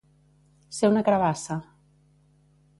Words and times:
Ser 0.77 0.89
una 0.93 1.05
carabassa. 1.11 1.61